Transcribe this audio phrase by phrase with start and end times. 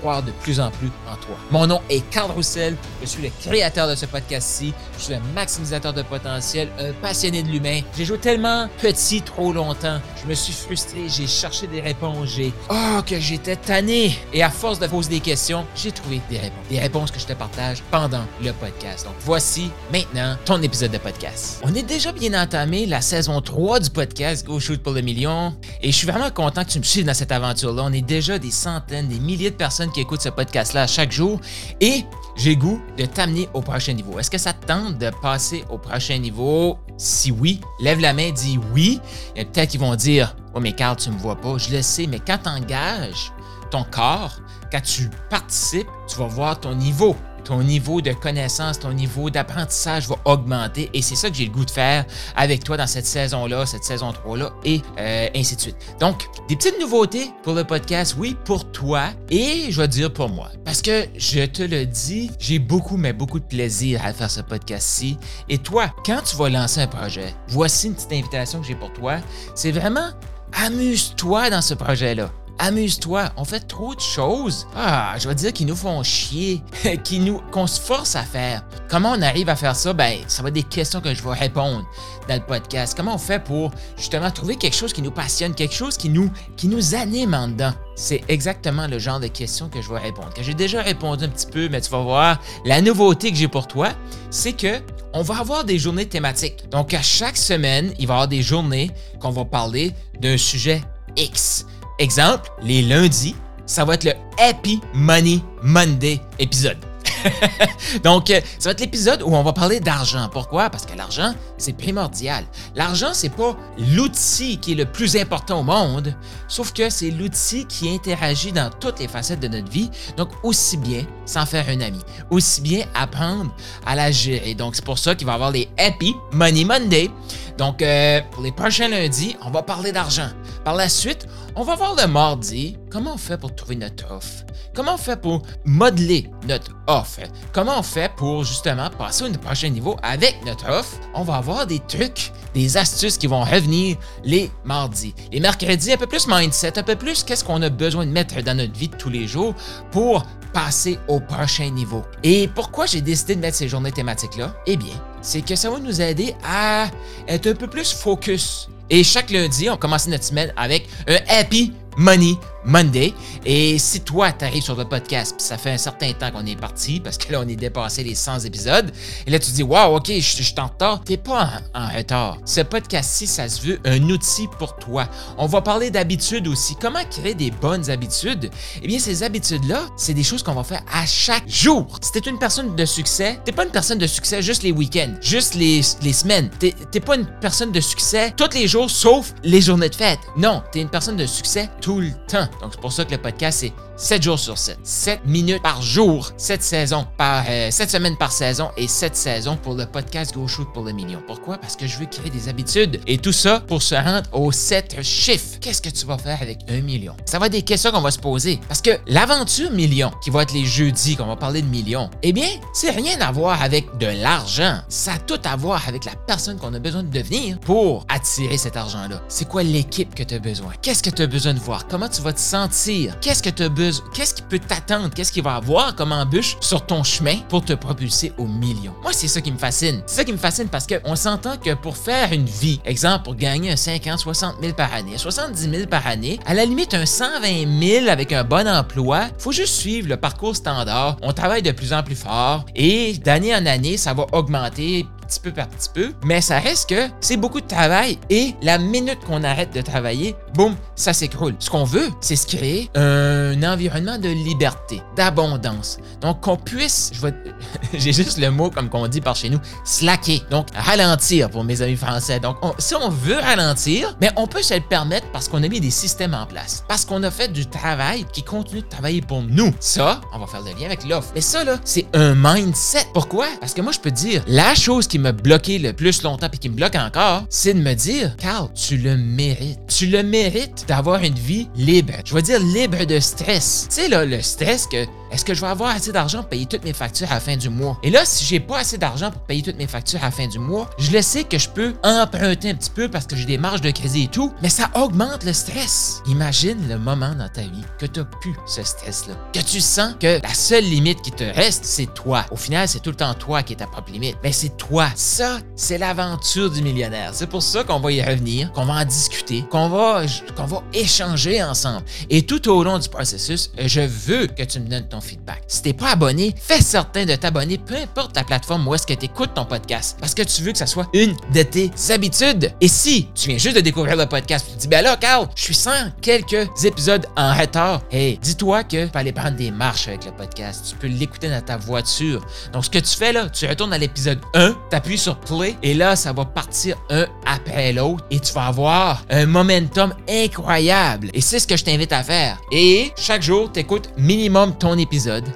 [0.00, 1.36] croire de plus en plus en toi.
[1.50, 5.22] Mon nom est Carl Roussel, je suis le créateur de ce podcast-ci, je suis un
[5.34, 7.80] maximisateur de potentiel, un passionné de l'humain.
[7.96, 12.52] J'ai joué tellement petit trop longtemps, je me suis frustré, j'ai cherché des réponses, j'ai
[12.70, 16.68] oh que j'étais tanné et à force de poser des questions, j'ai trouvé des réponses,
[16.68, 19.04] des réponses que je te partage pendant le podcast.
[19.04, 21.60] Donc voici maintenant ton épisode de podcast.
[21.64, 25.54] On est déjà bien entamé la saison 3 du podcast Go Shoot pour le million
[25.82, 27.82] et je suis vraiment content que tu me suives dans cette aventure-là.
[27.84, 31.40] On est déjà des centaines, des milliers de personnes qui écoutent ce podcast-là chaque jour
[31.80, 32.04] et
[32.36, 34.18] j'ai goût de t'amener au prochain niveau.
[34.18, 36.78] Est-ce que ça te tente de passer au prochain niveau?
[36.98, 39.00] Si oui, lève la main, dis oui.
[39.34, 41.58] Il y a peut-être qui vont dire Oh, mais Carl, tu me vois pas.
[41.58, 43.32] Je le sais, mais quand tu engages
[43.70, 44.36] ton corps,
[44.70, 47.16] quand tu participes, tu vas voir ton niveau
[47.46, 51.52] ton niveau de connaissance, ton niveau d'apprentissage va augmenter et c'est ça que j'ai le
[51.52, 55.60] goût de faire avec toi dans cette saison-là, cette saison 3-là et euh, ainsi de
[55.60, 55.76] suite.
[56.00, 60.28] Donc, des petites nouveautés pour le podcast, oui, pour toi et je vais dire pour
[60.28, 60.50] moi.
[60.64, 64.40] Parce que je te le dis, j'ai beaucoup, mais beaucoup de plaisir à faire ce
[64.40, 65.16] podcast-ci.
[65.48, 68.92] Et toi, quand tu vas lancer un projet, voici une petite invitation que j'ai pour
[68.92, 69.18] toi.
[69.54, 70.10] C'est vraiment
[70.52, 73.30] amuse-toi dans ce projet-là amuse-toi.
[73.36, 74.66] On fait trop de choses.
[74.76, 76.62] Ah, je vais dire qu'ils nous font chier,
[77.04, 78.62] qui nous, qu'on se force à faire.
[78.88, 79.92] Comment on arrive à faire ça?
[79.92, 81.84] Ben, ça va être des questions que je vais répondre
[82.28, 82.94] dans le podcast.
[82.96, 86.30] Comment on fait pour justement trouver quelque chose qui nous passionne, quelque chose qui nous,
[86.56, 87.72] qui nous anime en dedans?
[87.94, 90.32] C'est exactement le genre de questions que je vais répondre.
[90.34, 93.48] Que j'ai déjà répondu un petit peu, mais tu vas voir, la nouveauté que j'ai
[93.48, 93.90] pour toi,
[94.30, 94.80] c'est que
[95.14, 96.68] on va avoir des journées thématiques.
[96.70, 100.82] Donc, à chaque semaine, il va y avoir des journées qu'on va parler d'un sujet
[101.16, 101.64] X.
[101.98, 106.76] Exemple, les lundis, ça va être le Happy Money Monday épisode.
[108.04, 110.28] Donc, euh, ça va être l'épisode où on va parler d'argent.
[110.32, 110.70] Pourquoi?
[110.70, 112.44] Parce que l'argent, c'est primordial.
[112.74, 116.14] L'argent, c'est pas l'outil qui est le plus important au monde,
[116.48, 119.90] sauf que c'est l'outil qui interagit dans toutes les facettes de notre vie.
[120.16, 122.00] Donc, aussi bien s'en faire un ami,
[122.30, 123.54] aussi bien apprendre
[123.84, 124.54] à la gérer.
[124.54, 127.10] Donc, c'est pour ça qu'il va y avoir les Happy Money Monday.
[127.58, 130.28] Donc, euh, pour les prochains lundis, on va parler d'argent.
[130.64, 134.44] Par la suite, on va voir le mardi comment on fait pour trouver notre offre?
[134.74, 137.05] Comment on fait pour modeler notre offre?
[137.52, 140.96] Comment on fait pour justement passer au prochain niveau avec notre offre?
[141.14, 145.14] On va avoir des trucs, des astuces qui vont revenir les mardis.
[145.32, 148.40] Les mercredis, un peu plus mindset, un peu plus qu'est-ce qu'on a besoin de mettre
[148.42, 149.54] dans notre vie de tous les jours
[149.90, 152.02] pour passer au prochain niveau.
[152.22, 154.54] Et pourquoi j'ai décidé de mettre ces journées thématiques-là?
[154.66, 156.88] Eh bien, c'est que ça va nous aider à
[157.28, 158.68] être un peu plus focus.
[158.88, 163.14] Et chaque lundi, on commence notre semaine avec un happy money Monday.
[163.44, 166.44] Et si toi, tu arrives sur le podcast, puis ça fait un certain temps qu'on
[166.46, 168.92] est parti, parce que là, on est dépassé les 100 épisodes,
[169.26, 171.02] et là, tu dis, waouh, ok, je suis en retard.
[171.04, 172.38] T'es pas en, retard.
[172.44, 175.08] Ce podcast-ci, ça se veut un outil pour toi.
[175.38, 176.76] On va parler d'habitudes aussi.
[176.80, 178.50] Comment créer des bonnes habitudes?
[178.82, 181.86] Eh bien, ces habitudes-là, c'est des choses qu'on va faire à chaque jour.
[182.02, 185.14] Si t'es une personne de succès, t'es pas une personne de succès juste les week-ends,
[185.20, 186.50] juste les, les semaines.
[186.58, 190.20] T'es pas une personne de succès tous les jours, sauf les journées de fête.
[190.36, 192.48] Non, t'es une personne de succès tout le temps.
[192.60, 194.78] Donc, c'est pour ça que le podcast, c'est 7 jours sur 7.
[194.82, 199.56] 7 minutes par jour, 7 saisons par, 7 euh, semaines par saison et 7 saisons
[199.56, 201.22] pour le podcast Go Shoot pour le million.
[201.26, 201.58] Pourquoi?
[201.58, 205.02] Parce que je veux créer des habitudes et tout ça pour se rendre aux 7
[205.02, 205.58] chiffres.
[205.60, 207.14] Qu'est-ce que tu vas faire avec un million?
[207.24, 208.60] Ça va être des questions qu'on va se poser.
[208.68, 212.32] Parce que l'aventure million, qui va être les jeudis, qu'on va parler de millions, eh
[212.32, 214.80] bien, c'est rien à voir avec de l'argent.
[214.88, 218.58] Ça a tout à voir avec la personne qu'on a besoin de devenir pour attirer
[218.58, 219.22] cet argent-là.
[219.28, 220.72] C'est quoi l'équipe que tu as besoin?
[220.82, 221.86] Qu'est-ce que tu as besoin de voir?
[221.88, 223.18] Comment tu vas te sentir?
[223.20, 223.68] Qu'est-ce que tu as
[224.14, 227.72] qu'est-ce qui peut t'attendre, qu'est-ce qu'il va avoir comme embûche sur ton chemin pour te
[227.72, 228.94] propulser au million?
[229.02, 230.02] Moi, c'est ça qui me fascine.
[230.06, 233.34] C'est ça qui me fascine parce qu'on s'entend que pour faire une vie, exemple, pour
[233.34, 237.06] gagner un 50, 60 000 par année, 70 000 par année, à la limite un
[237.06, 241.16] 120 000 avec un bon emploi, faut juste suivre le parcours standard.
[241.22, 245.40] On travaille de plus en plus fort et d'année en année, ça va augmenter petit
[245.40, 249.18] peu par petit peu, mais ça reste que c'est beaucoup de travail et la minute
[249.26, 251.54] qu'on arrête de travailler, boum, ça s'écroule.
[251.58, 255.98] Ce qu'on veut, c'est se créer un environnement de liberté, d'abondance.
[256.20, 257.26] Donc qu'on puisse, je
[257.94, 260.42] j'ai juste le mot comme qu'on dit par chez nous, slacker.
[260.50, 262.40] Donc ralentir pour mes amis français.
[262.40, 265.80] Donc si on veut ralentir, mais on peut se le permettre parce qu'on a mis
[265.80, 269.42] des systèmes en place, parce qu'on a fait du travail qui continue de travailler pour
[269.42, 269.72] nous.
[269.80, 271.30] Ça, on va faire le lien avec l'offre.
[271.34, 273.06] Mais ça là, c'est un mindset.
[273.12, 273.46] Pourquoi?
[273.60, 276.50] Parce que moi je peux dire la chose qui qui m'a bloqué le plus longtemps
[276.52, 279.78] et qui me bloque encore, c'est de me dire, Carl, tu le mérites.
[279.88, 282.12] Tu le mérites d'avoir une vie libre.
[282.26, 283.86] Je veux dire libre de stress.
[283.88, 286.64] Tu sais, là, le stress que est-ce que je vais avoir assez d'argent pour payer
[286.64, 287.98] toutes mes factures à la fin du mois?
[288.02, 290.46] Et là, si j'ai pas assez d'argent pour payer toutes mes factures à la fin
[290.46, 293.44] du mois, je le sais que je peux emprunter un petit peu parce que j'ai
[293.44, 296.22] des marges de crédit et tout, mais ça augmente le stress.
[296.26, 299.34] Imagine le moment dans ta vie que tu plus ce stress-là.
[299.52, 302.46] Que tu sens que la seule limite qui te reste, c'est toi.
[302.50, 304.38] Au final, c'est tout le temps toi qui est ta propre limite.
[304.42, 305.10] Mais c'est toi.
[305.16, 307.32] Ça, c'est l'aventure du millionnaire.
[307.34, 310.22] C'est pour ça qu'on va y revenir, qu'on va en discuter, qu'on va,
[310.56, 312.06] qu'on va échanger ensemble.
[312.30, 315.62] Et tout au long du processus, je veux que tu me donnes ton feedback.
[315.66, 319.14] Si t'es pas abonné, fais certain de t'abonner, peu importe la plateforme où est-ce que
[319.14, 322.72] tu écoutes ton podcast, parce que tu veux que ça soit une de tes habitudes.
[322.80, 325.48] Et si tu viens juste de découvrir le podcast, tu te dis, ben là, Carl,
[325.54, 328.02] je suis sans quelques épisodes en retard.
[328.10, 330.86] Hey, dis-toi que tu peux aller prendre des marches avec le podcast.
[330.88, 332.44] Tu peux l'écouter dans ta voiture.
[332.72, 335.76] Donc, ce que tu fais là, tu retournes à l'épisode 1, tu appuies sur play,
[335.82, 341.30] et là, ça va partir un après l'autre, et tu vas avoir un momentum incroyable.
[341.34, 342.58] Et c'est ce que je t'invite à faire.
[342.72, 345.05] Et chaque jour, tu écoutes minimum ton épisode.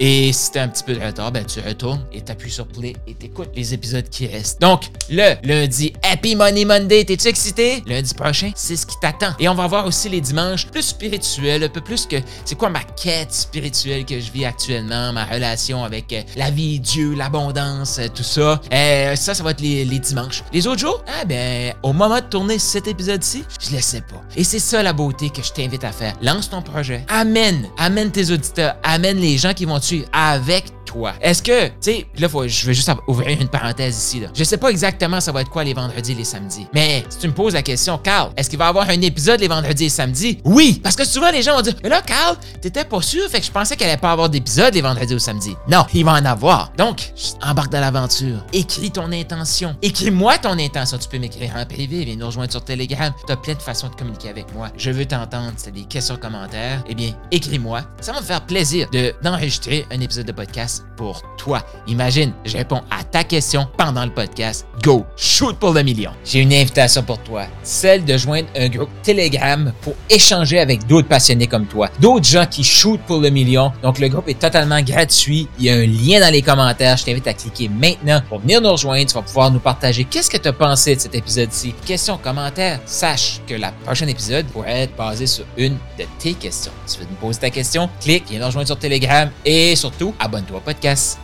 [0.00, 2.94] Et si t'as un petit peu de retard, ben tu retournes et t'appuies sur play
[3.06, 4.60] et t'écoutes les épisodes qui restent.
[4.60, 7.82] Donc, le lundi, Happy Money Monday, t'es-tu excité?
[7.86, 9.32] Lundi prochain, c'est ce qui t'attend.
[9.38, 12.68] Et on va voir aussi les dimanches plus spirituels, un peu plus que c'est quoi
[12.68, 17.98] ma quête spirituelle que je vis actuellement, ma relation avec euh, la vie, Dieu, l'abondance,
[17.98, 18.60] euh, tout ça.
[18.72, 20.44] Euh, ça, ça va être les, les dimanches.
[20.52, 24.22] Les autres jours, ah ben, au moment de tourner cet épisode-ci, je le sais pas.
[24.36, 26.14] Et c'est ça la beauté que je t'invite à faire.
[26.22, 27.04] Lance ton projet.
[27.08, 30.64] Amène, amène tes auditeurs, amène les gens qui vont suivre avec
[31.20, 34.20] est-ce que, tu sais, là, je vais juste ouvrir une parenthèse ici.
[34.20, 34.28] Là.
[34.34, 36.66] Je sais pas exactement ça va être quoi les vendredis et les samedis.
[36.74, 39.40] Mais si tu me poses la question, Carl, est-ce qu'il va y avoir un épisode
[39.40, 40.38] les vendredis et samedis?
[40.44, 40.80] Oui!
[40.82, 43.46] Parce que souvent, les gens vont dire, mais là, Carl, t'étais pas sûr, fait que
[43.46, 45.56] je pensais qu'il allait pas avoir d'épisode les vendredis ou samedis.
[45.68, 46.72] Non, il va en avoir.
[46.76, 47.12] Donc,
[47.42, 48.44] embarque dans l'aventure.
[48.52, 49.76] Écris ton intention.
[49.82, 50.98] Écris-moi ton intention.
[50.98, 53.12] Tu peux m'écrire en privé, viens nous rejoindre sur Telegram.
[53.26, 54.68] Tu as plein de façons de communiquer avec moi.
[54.76, 55.52] Je veux t'entendre.
[55.56, 57.82] Si tu des questions, commentaires, eh bien, écris-moi.
[58.00, 58.88] Ça va me faire plaisir
[59.22, 61.64] d'enregistrer un épisode de podcast pour toi.
[61.86, 64.66] Imagine, je réponds à ta question pendant le podcast.
[64.82, 66.10] Go, shoot pour le million.
[66.24, 71.06] J'ai une invitation pour toi, celle de joindre un groupe Telegram pour échanger avec d'autres
[71.06, 73.70] passionnés comme toi, d'autres gens qui shootent pour le million.
[73.82, 75.46] Donc le groupe est totalement gratuit.
[75.58, 76.96] Il y a un lien dans les commentaires.
[76.96, 79.06] Je t'invite à cliquer maintenant pour venir nous rejoindre.
[79.06, 81.74] Tu vas pouvoir nous partager qu'est-ce que tu as pensé de cet épisode-ci.
[81.84, 82.80] Questions, commentaires.
[82.86, 86.72] Sache que la prochaine épisode pourrait être basé sur une de tes questions.
[86.90, 87.90] Tu veux me poser ta question?
[88.00, 91.18] Clique, viens nous rejoindre sur Telegram et surtout, abonne-toi au podcast.